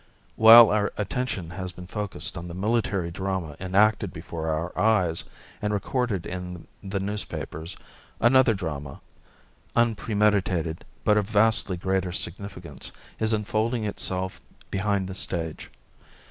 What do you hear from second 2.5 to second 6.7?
military drama enacted before our eyes and recorded in